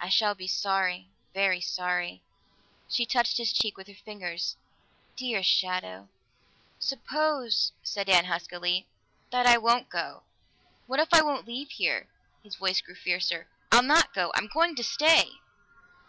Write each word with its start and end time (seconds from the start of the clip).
I 0.00 0.08
shall 0.10 0.36
be 0.36 0.46
sorry, 0.46 1.08
very 1.34 1.60
sorry." 1.60 2.22
She 2.88 3.04
touched 3.04 3.36
his 3.36 3.52
cheek 3.52 3.76
with 3.76 3.88
her 3.88 3.94
fingers. 3.96 4.54
"Dear 5.16 5.42
shadow!" 5.42 6.08
"Suppose," 6.78 7.72
said 7.82 8.06
Dan 8.06 8.26
huskily, 8.26 8.86
"that 9.32 9.44
I 9.44 9.58
won't 9.58 9.88
go. 9.90 10.22
What 10.86 11.00
if 11.00 11.12
I 11.12 11.20
won't 11.20 11.48
leave 11.48 11.70
here?" 11.70 12.06
His 12.44 12.54
voice 12.54 12.80
grew 12.80 12.94
fiercer. 12.94 13.48
"I'll 13.72 13.82
not 13.82 14.14
go! 14.14 14.30
I'm 14.36 14.46
going 14.46 14.76
to 14.76 14.84
stay!" 14.84 15.32